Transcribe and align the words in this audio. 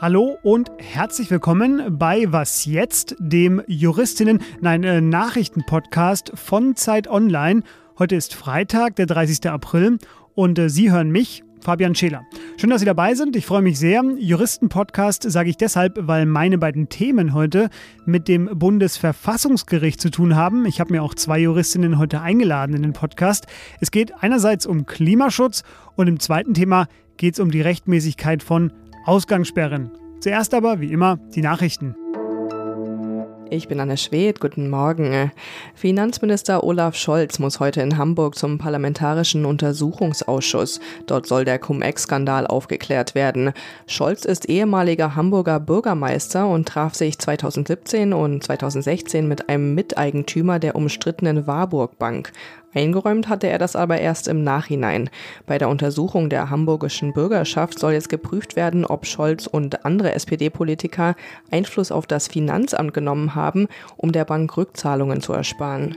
Hallo 0.00 0.38
und 0.42 0.72
herzlich 0.78 1.30
willkommen 1.30 1.98
bei 1.98 2.32
Was 2.32 2.64
jetzt, 2.64 3.16
dem 3.18 3.62
Juristinnen, 3.66 4.40
nein, 4.62 4.82
äh, 4.82 5.02
Nachrichtenpodcast 5.02 6.32
von 6.36 6.74
Zeit 6.74 7.06
Online. 7.06 7.64
Heute 7.98 8.16
ist 8.16 8.34
Freitag, 8.34 8.96
der 8.96 9.04
30. 9.04 9.50
April 9.50 9.98
und 10.34 10.58
äh, 10.58 10.70
Sie 10.70 10.90
hören 10.90 11.10
mich, 11.10 11.43
Fabian 11.64 11.94
Scheler. 11.94 12.26
Schön, 12.58 12.70
dass 12.70 12.80
Sie 12.80 12.86
dabei 12.86 13.14
sind. 13.14 13.34
Ich 13.36 13.46
freue 13.46 13.62
mich 13.62 13.78
sehr. 13.78 14.04
Juristenpodcast 14.18 15.22
sage 15.30 15.48
ich 15.48 15.56
deshalb, 15.56 15.98
weil 16.02 16.26
meine 16.26 16.58
beiden 16.58 16.90
Themen 16.90 17.32
heute 17.32 17.70
mit 18.04 18.28
dem 18.28 18.50
Bundesverfassungsgericht 18.52 20.00
zu 20.00 20.10
tun 20.10 20.36
haben. 20.36 20.66
Ich 20.66 20.78
habe 20.78 20.92
mir 20.92 21.02
auch 21.02 21.14
zwei 21.14 21.38
Juristinnen 21.38 21.98
heute 21.98 22.20
eingeladen 22.20 22.76
in 22.76 22.82
den 22.82 22.92
Podcast. 22.92 23.46
Es 23.80 23.90
geht 23.90 24.12
einerseits 24.22 24.66
um 24.66 24.84
Klimaschutz 24.84 25.62
und 25.96 26.06
im 26.06 26.20
zweiten 26.20 26.52
Thema 26.52 26.86
geht 27.16 27.34
es 27.34 27.40
um 27.40 27.50
die 27.50 27.62
Rechtmäßigkeit 27.62 28.42
von 28.42 28.70
Ausgangssperren. 29.06 29.90
Zuerst 30.20 30.52
aber, 30.52 30.80
wie 30.80 30.92
immer, 30.92 31.18
die 31.34 31.42
Nachrichten. 31.42 31.96
Ich 33.54 33.68
bin 33.68 33.78
Anne 33.78 33.96
Schwedt, 33.96 34.40
guten 34.40 34.68
Morgen. 34.68 35.30
Finanzminister 35.76 36.64
Olaf 36.64 36.96
Scholz 36.96 37.38
muss 37.38 37.60
heute 37.60 37.82
in 37.82 37.96
Hamburg 37.96 38.34
zum 38.34 38.58
Parlamentarischen 38.58 39.44
Untersuchungsausschuss. 39.44 40.80
Dort 41.06 41.26
soll 41.26 41.44
der 41.44 41.60
Cum-Ex-Skandal 41.60 42.48
aufgeklärt 42.48 43.14
werden. 43.14 43.52
Scholz 43.86 44.24
ist 44.24 44.48
ehemaliger 44.48 45.14
Hamburger 45.14 45.60
Bürgermeister 45.60 46.48
und 46.48 46.66
traf 46.66 46.96
sich 46.96 47.16
2017 47.16 48.12
und 48.12 48.42
2016 48.42 49.28
mit 49.28 49.48
einem 49.48 49.76
Miteigentümer 49.76 50.58
der 50.58 50.74
umstrittenen 50.74 51.46
Warburg 51.46 51.96
Bank. 51.96 52.32
Eingeräumt 52.74 53.28
hatte 53.28 53.46
er 53.48 53.58
das 53.58 53.76
aber 53.76 53.98
erst 53.98 54.28
im 54.28 54.42
Nachhinein. 54.42 55.10
Bei 55.46 55.58
der 55.58 55.68
Untersuchung 55.68 56.28
der 56.28 56.50
hamburgischen 56.50 57.12
Bürgerschaft 57.12 57.78
soll 57.78 57.92
jetzt 57.92 58.08
geprüft 58.08 58.56
werden, 58.56 58.84
ob 58.84 59.06
Scholz 59.06 59.46
und 59.46 59.84
andere 59.84 60.14
SPD-Politiker 60.14 61.14
Einfluss 61.50 61.92
auf 61.92 62.06
das 62.06 62.28
Finanzamt 62.28 62.92
genommen 62.92 63.34
haben, 63.34 63.68
um 63.96 64.12
der 64.12 64.24
Bank 64.24 64.56
Rückzahlungen 64.56 65.20
zu 65.20 65.32
ersparen. 65.32 65.96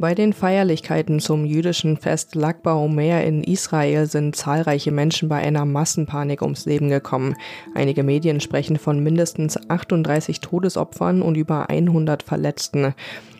Bei 0.00 0.14
den 0.14 0.32
Feierlichkeiten 0.32 1.18
zum 1.18 1.44
jüdischen 1.44 1.96
Fest 1.96 2.36
Lag 2.36 2.58
BaOmer 2.58 3.24
in 3.24 3.42
Israel 3.42 4.06
sind 4.06 4.36
zahlreiche 4.36 4.92
Menschen 4.92 5.28
bei 5.28 5.38
einer 5.38 5.64
Massenpanik 5.64 6.40
ums 6.40 6.66
Leben 6.66 6.88
gekommen. 6.88 7.34
Einige 7.74 8.04
Medien 8.04 8.40
sprechen 8.40 8.78
von 8.78 9.02
mindestens 9.02 9.58
38 9.68 10.40
Todesopfern 10.40 11.20
und 11.20 11.34
über 11.34 11.68
100 11.68 12.22
Verletzten. 12.22 12.94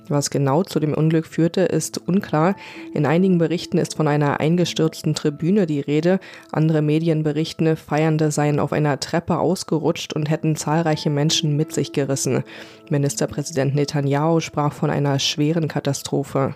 Was 0.09 0.31
genau 0.31 0.63
zu 0.63 0.81
dem 0.81 0.95
Unglück 0.95 1.27
führte, 1.27 1.63
ist 1.63 1.99
unklar. 2.09 2.57
In 2.95 3.07
einigen 3.07 3.39
Berichten 3.39 3.79
ist 3.79 3.97
von 3.97 4.09
einer 4.09 4.41
eingestürzten 4.41 5.15
Tribüne 5.15 5.67
die 5.67 5.81
Rede. 5.81 6.21
Andere 6.53 6.83
Medien 6.83 7.23
berichten, 7.23 7.77
Feiernde 7.77 8.31
seien 8.31 8.61
auf 8.61 8.73
einer 8.73 9.01
Treppe 9.01 9.39
ausgerutscht 9.39 10.13
und 10.15 10.31
hätten 10.31 10.57
zahlreiche 10.57 11.11
Menschen 11.11 11.57
mit 11.57 11.73
sich 11.73 11.93
gerissen. 11.93 12.45
Ministerpräsident 12.91 13.75
Netanyahu 13.75 14.41
sprach 14.41 14.73
von 14.73 14.91
einer 14.91 15.19
schweren 15.19 15.69
Katastrophe. 15.69 16.55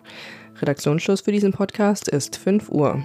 Redaktionsschluss 0.60 1.22
für 1.22 1.32
diesen 1.32 1.52
Podcast 1.52 2.08
ist 2.08 2.36
5 2.36 2.70
Uhr. 2.70 3.04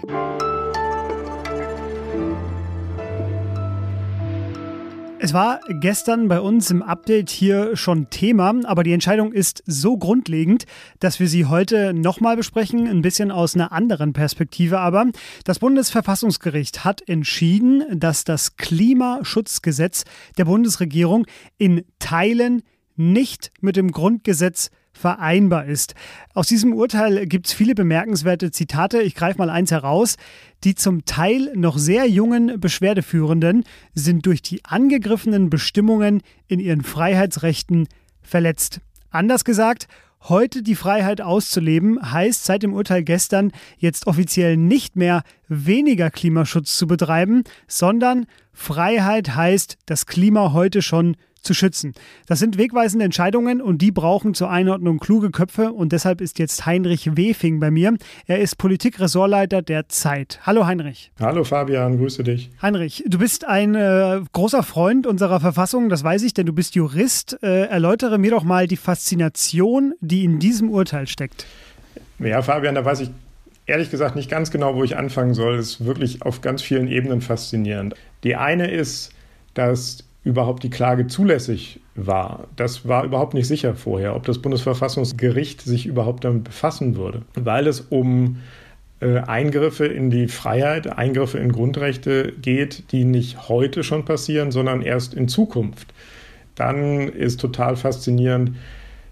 Es 5.19 5.33
war 5.33 5.61
gestern 5.81 6.27
bei 6.27 6.39
uns 6.39 6.69
im 6.69 6.83
Update 6.83 7.31
hier 7.31 7.75
schon 7.75 8.11
Thema, 8.11 8.53
aber 8.65 8.83
die 8.83 8.93
Entscheidung 8.93 9.33
ist 9.33 9.63
so 9.65 9.97
grundlegend, 9.97 10.65
dass 10.99 11.19
wir 11.19 11.27
sie 11.27 11.45
heute 11.45 11.91
nochmal 11.95 12.37
besprechen, 12.37 12.87
ein 12.87 13.01
bisschen 13.01 13.31
aus 13.31 13.55
einer 13.55 13.71
anderen 13.71 14.13
Perspektive. 14.13 14.77
Aber 14.79 15.07
das 15.43 15.57
Bundesverfassungsgericht 15.57 16.85
hat 16.85 17.07
entschieden, 17.09 17.99
dass 17.99 18.25
das 18.25 18.57
Klimaschutzgesetz 18.57 20.03
der 20.37 20.45
Bundesregierung 20.45 21.25
in 21.57 21.83
Teilen 21.97 22.61
nicht 22.95 23.51
mit 23.59 23.75
dem 23.75 23.91
Grundgesetz 23.91 24.69
vereinbar 24.97 25.65
ist. 25.65 25.95
Aus 26.33 26.47
diesem 26.47 26.73
Urteil 26.73 27.25
gibt 27.27 27.47
es 27.47 27.53
viele 27.53 27.75
bemerkenswerte 27.75 28.51
Zitate. 28.51 29.01
Ich 29.01 29.15
greife 29.15 29.37
mal 29.37 29.49
eins 29.49 29.71
heraus. 29.71 30.17
Die 30.63 30.75
zum 30.75 31.05
Teil 31.05 31.51
noch 31.55 31.77
sehr 31.77 32.07
jungen 32.07 32.59
Beschwerdeführenden 32.59 33.63
sind 33.93 34.25
durch 34.25 34.41
die 34.41 34.65
angegriffenen 34.65 35.49
Bestimmungen 35.49 36.21
in 36.47 36.59
ihren 36.59 36.83
Freiheitsrechten 36.83 37.87
verletzt. 38.21 38.81
Anders 39.09 39.45
gesagt, 39.45 39.87
Heute 40.29 40.61
die 40.61 40.75
Freiheit 40.75 41.21
auszuleben 41.21 42.11
heißt 42.11 42.43
seit 42.43 42.63
dem 42.63 42.73
Urteil 42.73 43.03
gestern 43.03 43.51
jetzt 43.77 44.07
offiziell 44.07 44.57
nicht 44.57 44.95
mehr 44.95 45.23
weniger 45.47 46.09
Klimaschutz 46.09 46.75
zu 46.75 46.85
betreiben, 46.87 47.43
sondern 47.67 48.25
Freiheit 48.51 49.35
heißt, 49.35 49.77
das 49.85 50.05
Klima 50.05 50.51
heute 50.51 50.81
schon 50.81 51.15
zu 51.47 51.53
schützen. 51.53 51.93
Das 52.27 52.39
sind 52.39 52.57
wegweisende 52.57 53.05
Entscheidungen 53.05 53.61
und 53.61 53.81
die 53.81 53.91
brauchen 53.91 54.33
zur 54.33 54.51
Einordnung 54.51 54.99
kluge 54.99 55.31
Köpfe 55.31 55.71
und 55.71 55.93
deshalb 55.93 56.21
ist 56.21 56.37
jetzt 56.37 56.65
Heinrich 56.65 57.17
Wefing 57.17 57.59
bei 57.59 57.71
mir. 57.71 57.95
Er 58.27 58.39
ist 58.39 58.57
Politikressortleiter 58.57 59.61
der 59.61 59.89
Zeit. 59.89 60.39
Hallo 60.43 60.67
Heinrich. 60.67 61.11
Hallo 61.19 61.43
Fabian, 61.43 61.97
grüße 61.97 62.23
dich. 62.23 62.51
Heinrich, 62.61 63.03
du 63.07 63.17
bist 63.17 63.45
ein 63.45 63.73
äh, 63.75 64.21
großer 64.33 64.61
Freund 64.61 65.07
unserer 65.07 65.39
Verfassung, 65.39 65.89
das 65.89 66.03
weiß 66.03 66.23
ich, 66.23 66.33
denn 66.33 66.45
du 66.45 66.53
bist 66.53 66.75
Jurist. 66.75 67.39
Äh, 67.41 67.65
erläutere 67.65 68.17
mir 68.17 68.31
doch 68.31 68.43
mal 68.43 68.67
die 68.67 68.77
Faszination, 68.77 69.93
die 70.01 70.25
in 70.25 70.39
diesem 70.39 70.69
Urteil 70.69 71.07
steckt. 71.07 71.45
Ja, 72.19 72.41
Fabian, 72.41 72.75
da 72.75 72.83
weiß 72.83 72.99
ich 72.99 73.09
ehrlich 73.67 73.91
gesagt 73.91 74.15
nicht 74.15 74.29
ganz 74.29 74.51
genau, 74.51 74.75
wo 74.75 74.83
ich 74.83 74.97
anfangen 74.97 75.33
soll. 75.33 75.57
Es 75.57 75.71
ist 75.71 75.85
wirklich 75.85 76.23
auf 76.23 76.41
ganz 76.41 76.61
vielen 76.61 76.87
Ebenen 76.87 77.21
faszinierend. 77.21 77.95
Die 78.23 78.35
eine 78.35 78.69
ist, 78.69 79.11
dass 79.53 80.06
überhaupt 80.27 80.63
die 80.63 80.69
Klage 80.69 81.07
zulässig 81.07 81.79
war. 81.95 82.47
Das 82.55 82.87
war 82.87 83.05
überhaupt 83.05 83.33
nicht 83.33 83.47
sicher 83.47 83.75
vorher, 83.75 84.15
ob 84.15 84.25
das 84.25 84.39
Bundesverfassungsgericht 84.39 85.61
sich 85.61 85.85
überhaupt 85.85 86.25
damit 86.25 86.43
befassen 86.43 86.95
würde, 86.95 87.21
weil 87.35 87.65
es 87.65 87.79
um 87.81 88.37
äh, 88.99 89.19
Eingriffe 89.19 89.85
in 89.85 90.09
die 90.09 90.27
Freiheit, 90.27 90.97
Eingriffe 90.97 91.37
in 91.37 91.51
Grundrechte 91.51 92.33
geht, 92.41 92.91
die 92.91 93.05
nicht 93.05 93.47
heute 93.47 93.83
schon 93.83 94.05
passieren, 94.05 94.51
sondern 94.51 94.81
erst 94.81 95.13
in 95.13 95.27
Zukunft. 95.27 95.93
Dann 96.55 97.07
ist 97.07 97.39
total 97.39 97.77
faszinierend, 97.77 98.51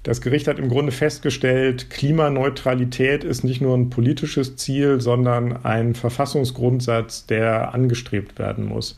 das 0.04 0.22
Gericht 0.22 0.48
hat 0.48 0.60
im 0.60 0.70
Grunde 0.70 0.92
festgestellt, 0.92 1.90
Klimaneutralität 1.90 3.24
ist 3.24 3.44
nicht 3.44 3.60
nur 3.60 3.76
ein 3.76 3.90
politisches 3.90 4.56
Ziel, 4.56 5.02
sondern 5.02 5.66
ein 5.66 5.96
Verfassungsgrundsatz, 5.96 7.26
der 7.26 7.74
angestrebt 7.74 8.38
werden 8.38 8.66
muss. 8.66 8.98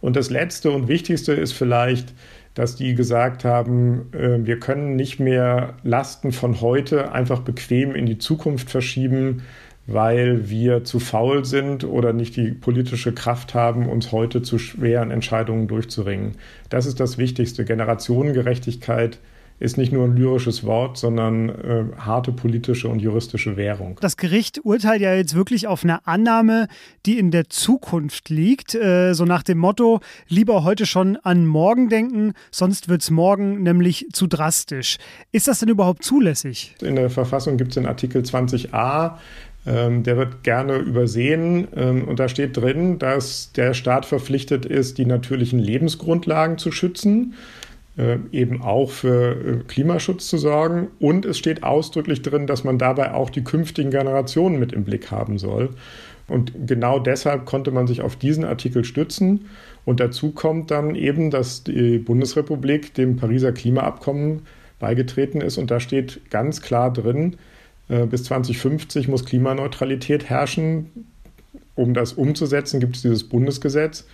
Und 0.00 0.16
das 0.16 0.30
Letzte 0.30 0.70
und 0.70 0.88
Wichtigste 0.88 1.32
ist 1.32 1.52
vielleicht, 1.52 2.14
dass 2.54 2.76
die 2.76 2.94
gesagt 2.94 3.44
haben, 3.44 4.12
äh, 4.12 4.44
wir 4.44 4.58
können 4.58 4.96
nicht 4.96 5.20
mehr 5.20 5.74
Lasten 5.82 6.32
von 6.32 6.60
heute 6.60 7.12
einfach 7.12 7.40
bequem 7.40 7.94
in 7.94 8.06
die 8.06 8.18
Zukunft 8.18 8.70
verschieben, 8.70 9.42
weil 9.86 10.48
wir 10.48 10.84
zu 10.84 11.00
faul 11.00 11.44
sind 11.44 11.84
oder 11.84 12.12
nicht 12.12 12.36
die 12.36 12.52
politische 12.52 13.12
Kraft 13.12 13.54
haben, 13.54 13.88
uns 13.88 14.12
heute 14.12 14.42
zu 14.42 14.58
schweren 14.58 15.10
Entscheidungen 15.10 15.68
durchzuringen. 15.68 16.32
Das 16.68 16.86
ist 16.86 17.00
das 17.00 17.18
Wichtigste. 17.18 17.64
Generationengerechtigkeit 17.64 19.18
ist 19.60 19.76
nicht 19.76 19.92
nur 19.92 20.04
ein 20.04 20.16
lyrisches 20.16 20.64
Wort, 20.64 20.96
sondern 20.96 21.50
äh, 21.50 21.84
harte 21.98 22.32
politische 22.32 22.88
und 22.88 23.00
juristische 23.00 23.58
Währung. 23.58 23.98
Das 24.00 24.16
Gericht 24.16 24.60
urteilt 24.64 25.02
ja 25.02 25.14
jetzt 25.14 25.34
wirklich 25.34 25.68
auf 25.68 25.84
eine 25.84 26.06
Annahme, 26.06 26.66
die 27.04 27.18
in 27.18 27.30
der 27.30 27.50
Zukunft 27.50 28.30
liegt, 28.30 28.74
äh, 28.74 29.12
so 29.12 29.26
nach 29.26 29.42
dem 29.42 29.58
Motto, 29.58 30.00
lieber 30.28 30.64
heute 30.64 30.86
schon 30.86 31.18
an 31.18 31.44
morgen 31.44 31.90
denken, 31.90 32.32
sonst 32.50 32.88
wird 32.88 33.02
es 33.02 33.10
morgen 33.10 33.62
nämlich 33.62 34.06
zu 34.14 34.26
drastisch. 34.26 34.96
Ist 35.30 35.46
das 35.46 35.60
denn 35.60 35.68
überhaupt 35.68 36.04
zulässig? 36.04 36.74
In 36.80 36.96
der 36.96 37.10
Verfassung 37.10 37.58
gibt 37.58 37.72
es 37.72 37.74
den 37.74 37.86
Artikel 37.86 38.22
20a, 38.22 39.18
ähm, 39.66 40.04
der 40.04 40.16
wird 40.16 40.42
gerne 40.42 40.78
übersehen 40.78 41.68
ähm, 41.76 42.08
und 42.08 42.18
da 42.18 42.28
steht 42.28 42.56
drin, 42.56 42.98
dass 42.98 43.52
der 43.52 43.74
Staat 43.74 44.06
verpflichtet 44.06 44.64
ist, 44.64 44.96
die 44.96 45.04
natürlichen 45.04 45.58
Lebensgrundlagen 45.58 46.56
zu 46.56 46.72
schützen 46.72 47.34
eben 48.32 48.62
auch 48.62 48.90
für 48.90 49.32
äh, 49.32 49.64
Klimaschutz 49.66 50.28
zu 50.28 50.38
sorgen. 50.38 50.88
Und 50.98 51.24
es 51.26 51.38
steht 51.38 51.62
ausdrücklich 51.62 52.22
drin, 52.22 52.46
dass 52.46 52.64
man 52.64 52.78
dabei 52.78 53.12
auch 53.12 53.30
die 53.30 53.44
künftigen 53.44 53.90
Generationen 53.90 54.58
mit 54.58 54.72
im 54.72 54.84
Blick 54.84 55.10
haben 55.10 55.38
soll. 55.38 55.70
Und 56.28 56.52
genau 56.66 57.00
deshalb 57.00 57.44
konnte 57.44 57.72
man 57.72 57.86
sich 57.86 58.02
auf 58.02 58.16
diesen 58.16 58.44
Artikel 58.44 58.84
stützen. 58.84 59.46
Und 59.84 59.98
dazu 59.98 60.30
kommt 60.30 60.70
dann 60.70 60.94
eben, 60.94 61.30
dass 61.30 61.64
die 61.64 61.98
Bundesrepublik 61.98 62.94
dem 62.94 63.16
Pariser 63.16 63.52
Klimaabkommen 63.52 64.42
beigetreten 64.78 65.40
ist. 65.40 65.58
Und 65.58 65.70
da 65.70 65.80
steht 65.80 66.30
ganz 66.30 66.62
klar 66.62 66.92
drin, 66.92 67.36
äh, 67.88 68.06
bis 68.06 68.24
2050 68.24 69.08
muss 69.08 69.24
Klimaneutralität 69.24 70.30
herrschen. 70.30 71.06
Um 71.74 71.94
das 71.94 72.12
umzusetzen, 72.12 72.78
gibt 72.78 72.96
es 72.96 73.02
dieses 73.02 73.24
Bundesgesetz 73.24 74.06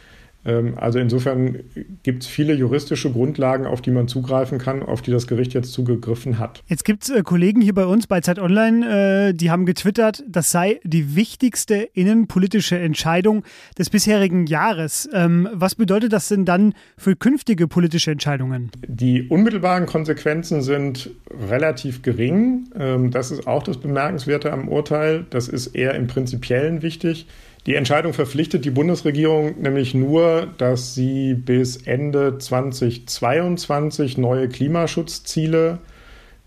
also 0.76 0.98
insofern 0.98 1.58
gibt 2.02 2.22
es 2.22 2.28
viele 2.28 2.54
juristische 2.54 3.10
Grundlagen, 3.10 3.66
auf 3.66 3.82
die 3.82 3.90
man 3.90 4.06
zugreifen 4.06 4.58
kann, 4.58 4.82
auf 4.82 5.02
die 5.02 5.10
das 5.10 5.26
Gericht 5.26 5.54
jetzt 5.54 5.72
zugegriffen 5.72 6.38
hat. 6.38 6.62
Jetzt 6.68 6.84
gibt 6.84 7.04
es 7.04 7.10
äh, 7.10 7.22
Kollegen 7.22 7.60
hier 7.60 7.74
bei 7.74 7.84
uns 7.84 8.06
bei 8.06 8.20
Zeit 8.20 8.38
Online, 8.38 9.30
äh, 9.30 9.34
die 9.34 9.50
haben 9.50 9.66
getwittert, 9.66 10.22
das 10.28 10.50
sei 10.50 10.80
die 10.84 11.16
wichtigste 11.16 11.76
innenpolitische 11.76 12.78
Entscheidung 12.78 13.42
des 13.76 13.90
bisherigen 13.90 14.46
Jahres. 14.46 15.08
Ähm, 15.12 15.48
was 15.52 15.74
bedeutet 15.74 16.12
das 16.12 16.28
denn 16.28 16.44
dann 16.44 16.74
für 16.96 17.16
künftige 17.16 17.66
politische 17.66 18.12
Entscheidungen? 18.12 18.70
Die 18.86 19.28
unmittelbaren 19.28 19.86
Konsequenzen 19.86 20.62
sind 20.62 21.10
relativ 21.48 22.02
gering. 22.02 22.68
Ähm, 22.78 23.10
das 23.10 23.30
ist 23.30 23.46
auch 23.46 23.62
das 23.62 23.78
Bemerkenswerte 23.78 24.52
am 24.52 24.68
Urteil. 24.68 25.26
Das 25.30 25.48
ist 25.48 25.68
eher 25.68 25.94
im 25.94 26.06
Prinzipiellen 26.06 26.82
wichtig. 26.82 27.26
Die 27.66 27.74
Entscheidung 27.74 28.12
verpflichtet 28.12 28.64
die 28.64 28.70
Bundesregierung 28.70 29.60
nämlich 29.60 29.92
nur, 29.92 30.46
dass 30.56 30.94
sie 30.94 31.34
bis 31.34 31.76
Ende 31.78 32.38
2022 32.38 34.18
neue 34.18 34.48
Klimaschutzziele 34.48 35.78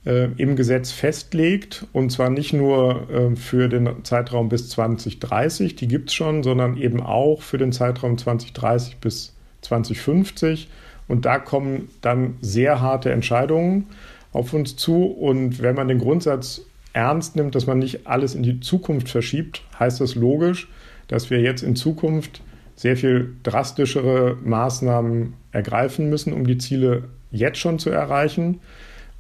äh, 0.06 0.30
im 0.38 0.56
Gesetz 0.56 0.92
festlegt. 0.92 1.86
Und 1.92 2.10
zwar 2.14 2.30
nicht 2.30 2.54
nur 2.54 3.10
äh, 3.10 3.36
für 3.36 3.68
den 3.68 4.06
Zeitraum 4.06 4.48
bis 4.48 4.70
2030, 4.70 5.76
die 5.76 5.90
gibt 5.90 6.08
es 6.08 6.16
schon, 6.16 6.42
sondern 6.42 6.78
eben 6.78 7.02
auch 7.02 7.42
für 7.42 7.58
den 7.58 7.74
Zeitraum 7.74 8.18
2030 8.18 8.98
bis 8.98 9.34
2050. 9.64 10.70
Und 11.10 11.26
da 11.26 11.38
kommen 11.38 11.90
dann 12.00 12.36
sehr 12.40 12.80
harte 12.80 13.12
Entscheidungen 13.12 13.88
auf 14.32 14.54
uns 14.54 14.78
zu. 14.78 15.04
Und 15.04 15.62
wenn 15.62 15.76
man 15.76 15.90
den 15.90 16.00
Grundsatz 16.00 16.62
ernst 16.94 17.36
nimmt, 17.36 17.56
dass 17.56 17.68
man 17.68 17.80
nicht 17.80 18.08
alles 18.08 18.36
in 18.36 18.44
die 18.44 18.62
Zukunft 18.62 19.10
verschiebt, 19.10 19.64
heißt 19.78 20.00
das 20.00 20.16
logisch, 20.16 20.70
dass 21.10 21.30
wir 21.30 21.42
jetzt 21.42 21.64
in 21.64 21.76
Zukunft 21.76 22.42
sehr 22.76 22.96
viel 22.96 23.36
drastischere 23.44 24.38
Maßnahmen 24.42 25.34
ergreifen 25.52 26.10
müssen, 26.10 26.32
um 26.32 26.48
die 26.48 26.58
Ziele 26.58 27.10
jetzt 27.30 27.58
schon 27.58 27.78
zu 27.78 27.90
erreichen. 27.90 28.62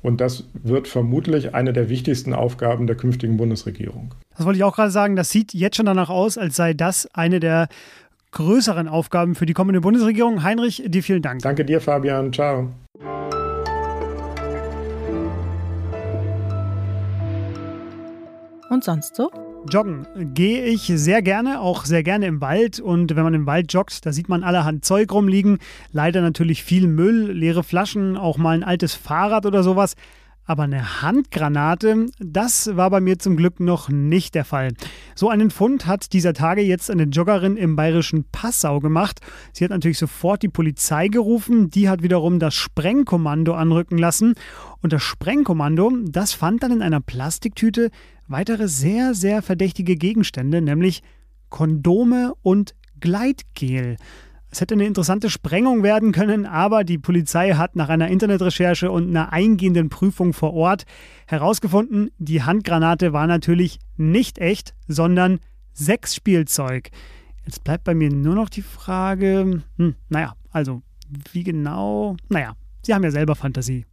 Und 0.01 0.21
das 0.21 0.45
wird 0.53 0.88
vermutlich 0.88 1.53
eine 1.53 1.74
der 1.74 1.89
wichtigsten 1.89 2.33
Aufgaben 2.33 2.88
der 2.88 2.95
künftigen 2.95 3.36
Bundesregierung. 3.36 4.13
Das 4.38 4.45
wollte 4.45 4.57
ich 4.57 4.63
auch 4.63 4.75
gerade 4.75 4.91
sagen. 4.91 5.18
Das 5.18 5.30
sieht 5.30 5.53
jetzt 5.53 5.75
schon 5.75 5.88
danach 5.88 6.09
aus, 6.09 6.38
als 6.38 6.56
sei 6.56 6.74
das 6.74 7.09
eine 7.13 7.41
der 7.41 7.68
größeren 8.31 8.88
Aufgaben 8.88 9.36
für 9.36 9.45
die 9.45 9.53
kommende 9.53 9.81
Bundesregierung. 9.81 10.44
Heinrich, 10.44 10.83
dir 10.86 11.03
vielen 11.03 11.21
Dank. 11.21 11.41
Danke 11.41 11.65
dir, 11.65 11.81
Fabian. 11.81 12.31
Ciao. 12.31 12.69
Und 18.69 18.83
sonst 18.83 19.15
so? 19.15 19.49
Joggen 19.67 20.07
gehe 20.33 20.65
ich 20.65 20.91
sehr 20.95 21.21
gerne, 21.21 21.59
auch 21.59 21.85
sehr 21.85 22.03
gerne 22.03 22.27
im 22.27 22.41
Wald. 22.41 22.79
Und 22.79 23.15
wenn 23.15 23.23
man 23.23 23.33
im 23.33 23.45
Wald 23.45 23.71
joggt, 23.73 24.06
da 24.06 24.11
sieht 24.11 24.29
man 24.29 24.44
allerhand 24.44 24.85
Zeug 24.85 25.11
rumliegen. 25.11 25.59
Leider 25.91 26.21
natürlich 26.21 26.63
viel 26.63 26.88
Müll, 26.88 27.31
leere 27.31 27.63
Flaschen, 27.63 28.17
auch 28.17 28.38
mal 28.38 28.56
ein 28.56 28.63
altes 28.63 28.95
Fahrrad 28.95 29.45
oder 29.45 29.63
sowas. 29.63 29.95
Aber 30.50 30.63
eine 30.63 31.04
Handgranate, 31.04 32.07
das 32.18 32.75
war 32.75 32.90
bei 32.90 33.01
mir 33.01 33.19
zum 33.19 33.38
Glück 33.38 33.60
noch 33.60 33.88
nicht 33.88 34.34
der 34.34 34.46
Fall. 34.46 34.74
So 35.13 35.30
einen 35.30 35.51
Fund 35.51 35.86
hat 35.86 36.12
dieser 36.12 36.34
Tage 36.34 36.62
jetzt 36.62 36.90
eine 36.90 37.04
Joggerin 37.04 37.56
im 37.56 37.75
bayerischen 37.75 38.24
Passau 38.31 38.80
gemacht. 38.80 39.19
Sie 39.54 39.63
hat 39.63 39.69
natürlich 39.69 40.00
sofort 40.00 40.42
die 40.42 40.50
Polizei 40.50 41.07
gerufen, 41.07 41.69
die 41.69 41.88
hat 41.88 42.01
wiederum 42.01 42.40
das 42.40 42.56
Sprengkommando 42.56 43.54
anrücken 43.54 44.00
lassen. 44.00 44.34
Und 44.81 44.92
das 44.92 45.04
Sprengkommando, 45.04 45.92
das 46.06 46.34
fand 46.34 46.63
dann 46.63 46.72
in 46.72 46.81
einer 46.81 47.00
Plastiktüte 47.00 47.92
weitere 48.28 48.68
sehr, 48.68 49.13
sehr 49.13 49.44
verdächtige 49.44 49.98
Gegenstände, 49.98 50.63
nämlich 50.63 51.04
Kondome 51.50 52.34
und 52.42 52.74
Gleitgel. 53.00 53.98
Es 54.51 54.62
hätte 54.62 54.74
eine 54.74 54.86
interessante 54.86 55.30
Sprengung 55.30 55.84
werden 55.84 56.12
können, 56.12 56.46
aber 56.46 56.84
die 56.84 56.98
Polizei 56.98 57.51
hat 57.54 57.75
nach 57.75 57.90
einer 57.90 58.07
Internetrecherche 58.07 58.90
und 58.90 59.10
einer 59.10 59.31
eingehenden 59.31 59.90
Prüfung 59.90 60.34
vor 60.34 60.54
Ort 60.54 60.86
herausgefunden, 61.28 62.10
die 62.18 62.42
Handgranate 62.42 63.13
war 63.13 63.28
natürlich 63.28 63.80
nicht 63.98 64.40
echt, 64.40 64.74
sondern 64.88 65.40
Sexspielzeug. 65.75 66.90
Jetzt 67.46 67.63
bleibt 67.63 67.84
bei 67.84 67.94
mir 67.94 68.12
nur 68.12 68.36
noch 68.36 68.50
die 68.50 68.63
Frage, 68.63 69.62
hm, 69.78 69.96
naja, 70.10 70.36
also 70.51 70.81
wie 71.31 71.44
genau? 71.44 72.18
Naja, 72.30 72.56
Sie 72.81 72.94
haben 72.94 73.04
ja 73.04 73.12
selber 73.12 73.36
Fantasie. 73.36 73.86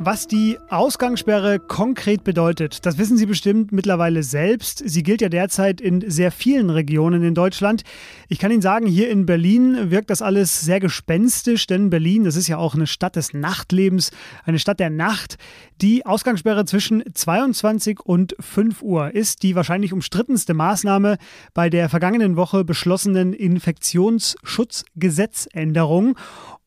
Was 0.00 0.28
die 0.28 0.60
Ausgangssperre 0.70 1.58
konkret 1.58 2.22
bedeutet, 2.22 2.86
das 2.86 2.98
wissen 2.98 3.16
Sie 3.16 3.26
bestimmt 3.26 3.72
mittlerweile 3.72 4.22
selbst. 4.22 4.80
Sie 4.86 5.02
gilt 5.02 5.20
ja 5.20 5.28
derzeit 5.28 5.80
in 5.80 6.08
sehr 6.08 6.30
vielen 6.30 6.70
Regionen 6.70 7.24
in 7.24 7.34
Deutschland. 7.34 7.82
Ich 8.28 8.38
kann 8.38 8.52
Ihnen 8.52 8.62
sagen, 8.62 8.86
hier 8.86 9.10
in 9.10 9.26
Berlin 9.26 9.90
wirkt 9.90 10.10
das 10.10 10.22
alles 10.22 10.60
sehr 10.60 10.78
gespenstisch, 10.78 11.66
denn 11.66 11.90
Berlin, 11.90 12.22
das 12.22 12.36
ist 12.36 12.46
ja 12.46 12.58
auch 12.58 12.76
eine 12.76 12.86
Stadt 12.86 13.16
des 13.16 13.34
Nachtlebens, 13.34 14.12
eine 14.44 14.60
Stadt 14.60 14.78
der 14.78 14.90
Nacht. 14.90 15.36
Die 15.80 16.06
Ausgangssperre 16.06 16.64
zwischen 16.64 17.02
22 17.12 17.98
und 17.98 18.36
5 18.38 18.82
Uhr 18.82 19.12
ist 19.12 19.42
die 19.42 19.56
wahrscheinlich 19.56 19.92
umstrittenste 19.92 20.54
Maßnahme 20.54 21.18
bei 21.54 21.70
der 21.70 21.88
vergangenen 21.88 22.36
Woche 22.36 22.64
beschlossenen 22.64 23.32
Infektionsschutzgesetzänderung. 23.32 26.16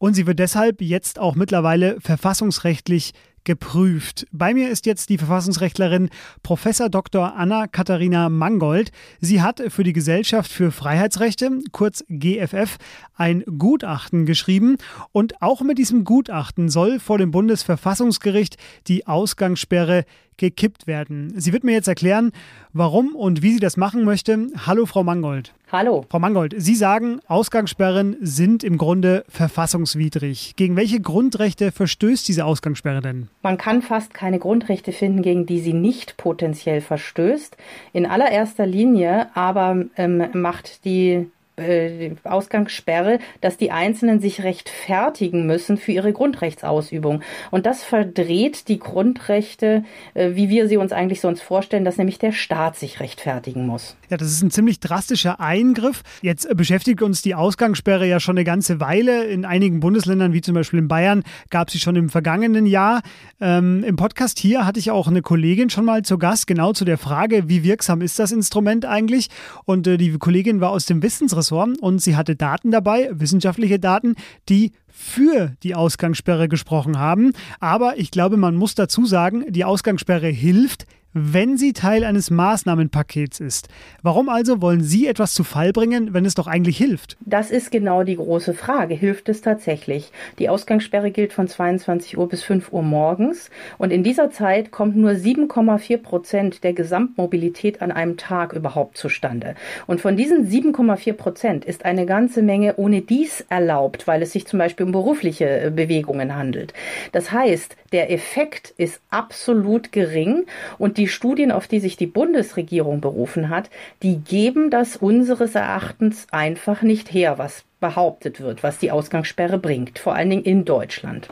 Und 0.02 0.16
sie 0.16 0.26
wird 0.26 0.40
deshalb 0.40 0.82
jetzt 0.82 1.20
auch 1.20 1.36
mittlerweile 1.36 2.02
verfassungsrechtlich 2.02 3.14
geprüft. 3.44 4.26
Bei 4.32 4.52
mir 4.52 4.72
ist 4.72 4.88
jetzt 4.88 5.10
die 5.10 5.20
Verfassungsrechtlerin 5.20 6.10
Professor 6.42 6.90
Dr. 6.90 7.36
Anna 7.36 7.68
Katharina 7.68 8.28
Mangold. 8.28 8.92
Sie 9.20 9.44
hat 9.44 9.62
für 9.68 9.84
die 9.84 9.94
Gesellschaft 9.94 10.52
für 10.52 10.72
Freiheitsrechte, 10.72 11.52
kurz 11.72 12.04
GFF, 12.10 12.78
ein 13.16 13.44
Gutachten 13.60 14.26
geschrieben 14.26 14.78
und 15.12 15.40
auch 15.44 15.62
mit 15.62 15.78
diesem 15.78 16.04
Gutachten 16.04 16.70
soll 16.70 17.00
vor 17.00 17.20
dem 17.20 17.30
Bundesverfassungsgericht 17.30 18.58
die 18.88 19.06
Ausgangssperre 19.06 20.06
gekippt 20.38 20.88
werden. 20.88 21.34
Sie 21.40 21.54
wird 21.54 21.64
mir 21.64 21.74
jetzt 21.74 21.88
erklären, 21.88 22.32
warum 22.74 23.16
und 23.16 23.42
wie 23.42 23.54
sie 23.54 23.60
das 23.60 23.78
machen 23.78 24.04
möchte. 24.04 24.48
Hallo, 24.66 24.86
Frau 24.86 25.04
Mangold. 25.04 25.54
Hallo. 25.72 26.06
Frau 26.10 26.20
Mangold, 26.20 26.54
Sie 26.58 26.76
sagen, 26.76 27.22
Ausgangssperren 27.28 28.18
sind 28.20 28.64
im 28.64 28.78
Grunde 28.78 29.24
verfassungswidrig. 29.30 30.56
Gegen 30.58 30.76
welche 30.76 31.00
Grundrechte 31.00 31.72
verstößt 31.72 32.28
diese 32.28 32.44
Ausgangssperre 32.44 33.02
denn? 33.02 33.30
Man 33.42 33.58
kann 33.58 33.82
fast 33.82 34.14
keine 34.14 34.40
Grundrechte 34.40 34.92
finden, 34.92 35.22
gegen 35.22 35.46
die 35.46 35.60
sie 35.60 35.74
nicht 35.74 36.18
potenziell 36.18 36.82
verstößt. 36.82 37.56
In 37.94 38.06
allererster 38.06 38.66
Linie 38.66 39.30
aber 39.36 39.86
ähm, 39.96 40.26
macht 40.34 40.84
die 40.84 41.28
äh, 41.62 42.16
Ausgangssperre, 42.24 43.20
dass 43.42 43.58
die 43.58 43.72
Einzelnen 43.72 44.20
sich 44.20 44.44
rechtfertigen 44.44 45.46
müssen 45.46 45.78
für 45.78 45.92
ihre 45.92 46.14
Grundrechtsausübung. 46.14 47.22
Und 47.52 47.66
das 47.66 47.84
verdreht 47.84 48.68
die 48.68 48.80
Grundrechte, 48.80 49.84
äh, 50.14 50.32
wie 50.34 50.50
wir 50.50 50.68
sie 50.68 50.78
uns 50.78 50.92
eigentlich 50.92 51.22
sonst 51.22 51.42
vorstellen, 51.42 51.86
dass 51.86 51.98
nämlich 51.98 52.20
der 52.20 52.32
Staat 52.32 52.78
sich 52.78 53.00
rechtfertigen 53.00 53.66
muss. 53.66 53.96
Ja, 54.10 54.18
das 54.18 54.32
ist 54.32 54.42
ein 54.42 54.52
ziemlich 54.52 54.80
drastischer 54.80 55.40
Eingriff. 55.40 56.04
Jetzt 56.22 56.48
beschäftigt 56.56 57.02
uns 57.02 57.22
die 57.22 57.36
Ausgangssperre 57.36 58.08
ja 58.08 58.20
schon 58.20 58.38
eine 58.38 58.44
ganze 58.44 58.80
Weile. 58.80 59.26
In 59.26 59.46
einigen 59.46 59.80
Bundesländern, 59.80 60.34
wie 60.34 60.42
zum 60.42 60.56
Beispiel 60.56 60.80
in 60.80 60.88
Bayern, 60.88 61.24
gab 61.50 61.70
sie 61.70 61.80
schon 61.80 61.96
im 61.96 62.10
vergangenen 62.10 62.66
Jahr. 62.66 63.02
Ähm, 63.40 63.84
Im 63.84 63.96
Podcast 63.96 64.40
hier 64.40 64.66
hatte 64.66 64.80
ich 64.80 64.92
auch 64.92 65.08
eine 65.08 65.22
Kollegin 65.22 65.70
schon 65.70 65.86
mal 65.86 66.04
zu 66.04 66.18
Gast, 66.18 66.48
genau 66.48 66.74
zu 66.74 66.86
der 66.86 66.98
Frage, 66.98 67.48
wie 67.48 67.64
wirksam 67.64 68.02
ist 68.02 68.20
das 68.20 68.32
Instrument 68.32 68.86
eigentlich? 68.86 69.30
Und 69.66 69.88
äh, 69.88 69.98
die 69.98 70.12
Kollegin 70.18 70.62
war 70.62 70.72
aus 70.72 70.86
dem 70.86 71.02
Wissensressort 71.02 71.51
Ressort 71.52 71.80
und 71.80 72.02
sie 72.02 72.16
hatte 72.16 72.36
Daten 72.36 72.72
dabei, 72.72 73.10
wissenschaftliche 73.12 73.80
Daten, 73.80 74.16
die 74.50 74.72
für 74.88 75.54
die 75.64 75.76
Ausgangssperre 75.76 76.48
gesprochen 76.48 77.00
haben. 77.00 77.34
Aber 77.60 77.98
ich 77.98 78.12
glaube, 78.12 78.38
man 78.38 78.56
muss 78.56 78.76
dazu 78.76 79.06
sagen, 79.06 79.46
die 79.50 79.66
Ausgangssperre 79.66 80.28
hilft, 80.28 80.86
wenn 81.14 81.58
sie 81.58 81.74
Teil 81.74 82.04
eines 82.04 82.32
Maßnahmenpakets 82.32 83.40
ist. 83.40 83.68
Warum 84.02 84.30
also 84.30 84.62
wollen 84.62 84.82
Sie 84.82 85.08
etwas 85.08 85.34
zu 85.34 85.44
Fall 85.44 85.74
bringen, 85.74 86.14
wenn 86.14 86.26
es 86.26 86.36
doch 86.36 86.48
eigentlich 86.48 86.78
hilft? 86.78 87.18
Das 87.22 87.52
ist 87.52 87.72
genau 87.72 88.04
die 88.04 88.16
große 88.16 88.54
Frage. 88.54 88.94
Hilft 88.94 89.28
es 89.30 89.42
tatsächlich? 89.42 90.12
Die 90.40 90.50
Ausgangssperre 90.50 91.12
gilt 91.12 91.34
von 91.34 91.48
22 91.48 92.18
Uhr 92.18 92.30
bis 92.30 92.44
5 92.44 92.72
Uhr 92.72 92.84
morgens 92.84 93.50
und 93.78 93.92
in 93.92 94.04
dieser 94.04 94.32
Zeit 94.32 94.72
kommt 94.72 94.96
nur 94.96 95.12
7,4 95.12 95.98
Prozent 95.98 96.64
der 96.64 96.74
Gesamtmobilität 96.74 97.82
an 97.82 97.92
einem 97.92 98.18
Tag 98.18 98.54
überhaupt 98.54 98.98
zustande. 98.98 99.56
Und 99.88 100.02
von 100.02 100.16
diesen 100.16 100.48
7,4 100.48 101.14
Prozent 101.14 101.66
ist 101.66 101.86
eine 101.86 102.06
ganze 102.06 102.42
Menge 102.42 102.76
ohne 102.78 103.02
dies 103.02 103.46
erlaubt, 103.50 104.08
weil 104.08 104.22
es 104.22 104.32
sich 104.32 104.48
zum 104.48 104.60
Beispiel 104.60 104.86
um 104.86 104.92
berufliche 104.92 105.66
äh, 105.66 105.70
Bewegungen 105.70 106.36
handelt. 106.36 106.74
Das 107.12 107.32
heißt, 107.32 107.76
der 107.92 108.12
Effekt 108.12 108.74
ist 108.78 109.02
absolut 109.10 109.92
gering 109.92 110.46
und 110.78 110.98
die 110.98 111.01
Studien, 111.08 111.52
auf 111.52 111.68
die 111.68 111.80
sich 111.80 111.98
die 111.98 112.08
Bundesregierung 112.08 113.02
berufen 113.02 113.50
hat, 113.50 113.70
die 114.04 114.18
geben 114.18 114.70
das 114.70 114.96
unseres 114.98 115.56
Erachtens 115.56 116.28
einfach 116.32 116.82
nicht 116.82 117.14
her, 117.14 117.38
was 117.38 117.64
behauptet 117.80 118.40
wird, 118.40 118.64
was 118.64 118.78
die 118.78 118.92
Ausgangssperre 118.92 119.58
bringt, 119.58 120.00
vor 120.00 120.16
allen 120.16 120.30
Dingen 120.30 120.44
in 120.44 120.66
Deutschland. 120.66 121.28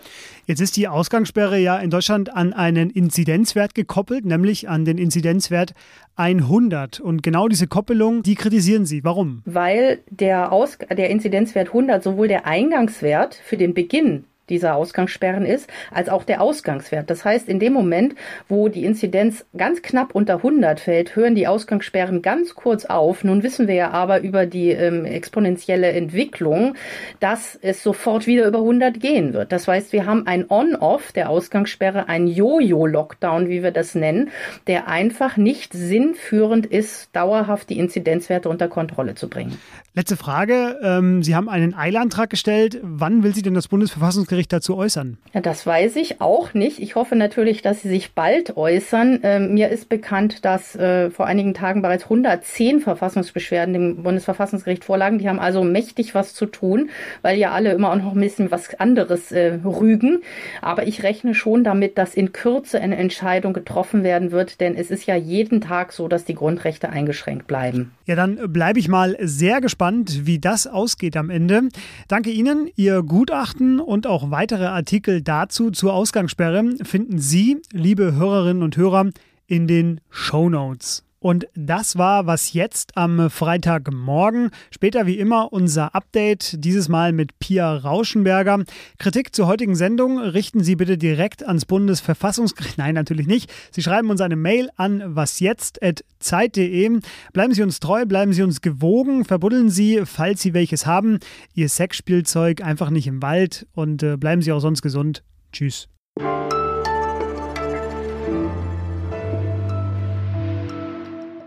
Jetzt 0.47 0.61
ist 0.61 0.75
die 0.77 0.87
Ausgangssperre 0.87 1.59
ja 1.59 1.77
in 1.77 1.91
Deutschland 1.91 2.35
an 2.35 2.53
einen 2.53 2.89
Inzidenzwert 2.89 3.75
gekoppelt, 3.75 4.25
nämlich 4.25 4.67
an 4.67 4.83
den 4.83 4.97
Inzidenzwert 4.97 5.75
100. 6.15 6.99
Und 6.99 7.21
genau 7.21 7.47
diese 7.47 7.67
Koppelung, 7.67 8.23
die 8.23 8.33
kritisieren 8.33 8.85
Sie. 8.85 9.03
Warum? 9.03 9.43
Weil 9.45 9.99
der, 10.09 10.51
Aus 10.51 10.79
der 10.79 11.11
Inzidenzwert 11.11 11.67
100 11.67 12.03
sowohl 12.03 12.27
der 12.27 12.47
Eingangswert 12.47 13.35
für 13.35 13.57
den 13.57 13.75
Beginn 13.75 14.25
dieser 14.49 14.75
Ausgangssperren 14.75 15.45
ist, 15.45 15.69
als 15.91 16.09
auch 16.09 16.23
der 16.23 16.41
Ausgangswert. 16.41 17.09
Das 17.09 17.25
heißt, 17.25 17.47
in 17.47 17.59
dem 17.59 17.73
Moment, 17.73 18.15
wo 18.47 18.67
die 18.69 18.85
Inzidenz 18.85 19.45
ganz 19.55 19.81
knapp 19.81 20.15
unter 20.15 20.37
100 20.37 20.79
fällt, 20.79 21.15
hören 21.15 21.35
die 21.35 21.47
Ausgangssperren 21.47 22.21
ganz 22.21 22.55
kurz 22.55 22.85
auf. 22.85 23.23
Nun 23.23 23.43
wissen 23.43 23.67
wir 23.67 23.75
ja 23.75 23.91
aber 23.91 24.21
über 24.21 24.45
die 24.45 24.69
ähm, 24.71 25.05
exponentielle 25.05 25.91
Entwicklung, 25.91 26.75
dass 27.19 27.57
es 27.61 27.83
sofort 27.83 28.27
wieder 28.27 28.47
über 28.47 28.59
100 28.59 28.99
gehen 28.99 29.33
wird. 29.33 29.51
Das 29.51 29.67
heißt, 29.67 29.93
wir 29.93 30.05
haben 30.05 30.25
ein 30.27 30.45
On-Off 30.49 31.11
der 31.11 31.29
Ausgangssperre, 31.29 32.07
ein 32.07 32.27
Jojo-Lockdown, 32.27 33.49
wie 33.49 33.63
wir 33.63 33.71
das 33.71 33.95
nennen, 33.95 34.29
der 34.67 34.87
einfach 34.87 35.37
nicht 35.37 35.73
sinnführend 35.73 36.65
ist, 36.65 37.09
dauerhaft 37.13 37.69
die 37.69 37.77
Inzidenzwerte 37.77 38.49
unter 38.49 38.67
Kontrolle 38.67 39.15
zu 39.15 39.29
bringen. 39.29 39.57
Letzte 39.95 40.15
Frage. 40.15 40.79
Ähm, 40.81 41.23
Sie 41.23 41.35
haben 41.35 41.49
einen 41.49 41.73
Eilantrag 41.73 42.29
gestellt. 42.29 42.79
Wann 42.81 43.23
will 43.23 43.35
Sie 43.35 43.41
denn 43.41 43.53
das 43.53 43.67
Bundesverfassungsgericht 43.67 44.38
Bundesgericht 44.39 44.53
dazu 44.53 44.77
äußern? 44.77 45.17
Ja, 45.33 45.41
das 45.41 45.65
weiß 45.65 45.95
ich 45.97 46.21
auch 46.21 46.53
nicht. 46.53 46.79
Ich 46.79 46.95
hoffe 46.95 47.15
natürlich, 47.15 47.61
dass 47.61 47.81
Sie 47.81 47.89
sich 47.89 48.13
bald 48.13 48.57
äußern. 48.57 49.19
Ähm, 49.23 49.53
mir 49.53 49.69
ist 49.69 49.89
bekannt, 49.89 50.45
dass 50.45 50.75
äh, 50.75 51.11
vor 51.11 51.25
einigen 51.25 51.53
Tagen 51.53 51.81
bereits 51.81 52.05
110 52.05 52.79
Verfassungsbeschwerden 52.79 53.73
dem 53.73 54.03
Bundesverfassungsgericht 54.03 54.83
vorlagen. 54.85 55.19
Die 55.19 55.29
haben 55.29 55.39
also 55.39 55.63
mächtig 55.63 56.15
was 56.15 56.33
zu 56.33 56.45
tun, 56.45 56.89
weil 57.21 57.37
ja 57.37 57.51
alle 57.51 57.73
immer 57.73 57.91
auch 57.91 57.97
noch 57.97 58.13
ein 58.13 58.19
bisschen 58.19 58.51
was 58.51 58.73
anderes 58.79 59.31
äh, 59.31 59.59
rügen. 59.63 60.21
Aber 60.61 60.87
ich 60.87 61.03
rechne 61.03 61.35
schon 61.35 61.63
damit, 61.63 61.97
dass 61.97 62.15
in 62.15 62.31
Kürze 62.31 62.79
eine 62.79 62.97
Entscheidung 62.97 63.53
getroffen 63.53 64.03
werden 64.03 64.31
wird, 64.31 64.61
denn 64.61 64.75
es 64.75 64.89
ist 64.89 65.05
ja 65.05 65.15
jeden 65.15 65.61
Tag 65.61 65.91
so, 65.91 66.07
dass 66.07 66.25
die 66.25 66.35
Grundrechte 66.35 66.89
eingeschränkt 66.89 67.47
bleiben. 67.47 67.91
Ja, 68.05 68.15
dann 68.15 68.51
bleibe 68.51 68.79
ich 68.79 68.87
mal 68.87 69.15
sehr 69.19 69.61
gespannt, 69.61 70.25
wie 70.25 70.39
das 70.39 70.65
ausgeht 70.65 71.15
am 71.17 71.29
Ende. 71.29 71.69
Danke 72.07 72.31
Ihnen, 72.31 72.69
Ihr 72.75 73.03
Gutachten 73.03 73.79
und 73.79 74.07
auch 74.07 74.28
weitere 74.31 74.65
Artikel 74.65 75.21
dazu 75.21 75.71
zur 75.71 75.93
Ausgangssperre 75.93 76.63
finden 76.83 77.19
Sie, 77.19 77.61
liebe 77.71 78.13
Hörerinnen 78.15 78.63
und 78.63 78.77
Hörer, 78.77 79.09
in 79.47 79.67
den 79.67 80.01
Show 80.09 80.49
Notes. 80.49 81.03
Und 81.19 81.47
das 81.53 81.97
war 81.97 82.27
was 82.27 82.53
jetzt 82.53 82.95
am 82.95 83.29
Freitagmorgen. 83.29 84.51
Später 84.71 85.05
wie 85.05 85.19
immer 85.19 85.51
unser 85.51 85.93
Update, 85.93 86.63
dieses 86.63 86.87
Mal 86.87 87.11
mit 87.11 87.37
Pia 87.39 87.75
Rauschenberger. 87.75 88.63
Kritik 88.97 89.35
zur 89.35 89.47
heutigen 89.47 89.75
Sendung 89.75 90.19
richten 90.19 90.63
Sie 90.63 90.75
bitte 90.77 90.97
direkt 90.97 91.45
ans 91.45 91.65
Bundesverfassungsgericht. 91.65 92.77
Nein, 92.77 92.95
natürlich 92.95 93.27
nicht. 93.27 93.51
Sie 93.71 93.81
schreiben 93.81 94.09
uns 94.09 94.21
eine 94.21 94.37
Mail 94.37 94.69
an 94.77 95.15
wasjetzt.zeit.de. 95.15 96.99
Bleiben 97.33 97.53
Sie 97.53 97.63
uns 97.63 97.79
treu, 97.79 98.05
bleiben 98.05 98.31
Sie 98.33 98.43
uns 98.43 98.61
gewogen, 98.61 99.25
verbuddeln 99.25 99.69
Sie, 99.69 100.03
falls 100.05 100.41
Sie 100.41 100.53
welches 100.53 100.85
haben, 100.85 101.19
Ihr 101.53 101.67
Sexspielzeug 101.67 102.61
einfach 102.63 102.89
nicht 102.89 103.07
im 103.07 103.21
Wald 103.21 103.67
und 103.73 104.03
äh, 104.03 104.15
bleiben 104.15 104.41
Sie 104.41 104.53
auch 104.53 104.59
sonst 104.59 104.81
gesund. 104.81 105.23
Tschüss. 105.51 105.89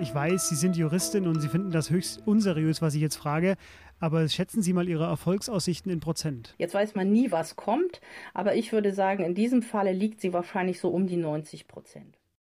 Ich 0.03 0.13
weiß, 0.13 0.49
Sie 0.49 0.57
sind 0.57 0.77
Juristin 0.77 1.29
und 1.29 1.41
Sie 1.41 1.47
finden 1.47 1.71
das 1.71 1.91
höchst 1.91 2.27
unseriös, 2.27 2.83
was 2.83 2.97
ich 2.97 3.01
jetzt 3.01 3.15
frage. 3.15 3.55
Aber 4.01 4.29
schätzen 4.29 4.61
Sie 4.61 4.73
mal 4.73 4.89
Ihre 4.89 5.05
Erfolgsaussichten 5.05 5.93
in 5.93 6.01
Prozent. 6.01 6.57
Jetzt 6.59 6.75
weiß 6.75 6.97
man 6.97 7.13
nie, 7.13 7.31
was 7.31 7.55
kommt. 7.55 8.01
Aber 8.35 8.57
ich 8.57 8.73
würde 8.73 8.93
sagen, 8.93 9.23
in 9.23 9.37
diesem 9.37 9.63
Falle 9.63 9.93
liegt 9.93 10.21
sie 10.21 10.33
wahrscheinlich 10.33 10.81
so 10.81 10.89
um 10.89 11.07
die 11.07 11.17
90 11.17 11.69
Prozent. 11.69 12.19